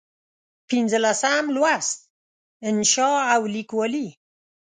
[0.69, 1.99] پنځلسم لوست:
[2.67, 4.07] انشأ او لیکوالي